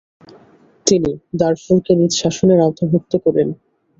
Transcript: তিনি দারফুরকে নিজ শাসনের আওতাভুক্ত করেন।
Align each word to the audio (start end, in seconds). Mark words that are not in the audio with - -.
তিনি 0.87 1.11
দারফুরকে 1.39 1.93
নিজ 1.95 2.11
শাসনের 2.21 2.59
আওতাভুক্ত 2.59 3.13
করেন। 3.25 3.47